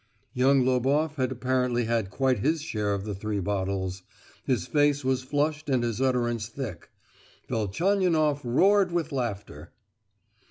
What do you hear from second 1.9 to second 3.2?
quite his share of the